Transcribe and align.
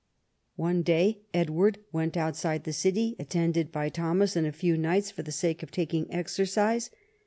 One 0.55 0.81
day 0.81 1.21
Edward 1.31 1.77
went 1.91 2.17
outside 2.17 2.63
the 2.63 2.73
city, 2.73 3.15
attended 3.19 3.71
by 3.71 3.89
Thomas 3.89 4.35
and 4.35 4.47
a 4.47 4.51
few 4.51 4.75
knights, 4.75 5.11
for 5.11 5.21
the 5.21 5.31
sake 5.31 5.61
of 5.61 5.69
taking 5.69 6.05
exer 6.07 6.41
cise. 6.47 6.89